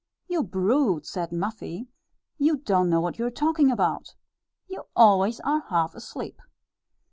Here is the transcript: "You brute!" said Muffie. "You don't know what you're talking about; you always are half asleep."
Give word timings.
"You 0.27 0.41
brute!" 0.41 1.05
said 1.05 1.29
Muffie. 1.31 1.85
"You 2.39 2.57
don't 2.57 2.89
know 2.89 2.99
what 2.99 3.19
you're 3.19 3.29
talking 3.29 3.69
about; 3.69 4.15
you 4.67 4.85
always 4.95 5.39
are 5.41 5.61
half 5.69 5.93
asleep." 5.93 6.41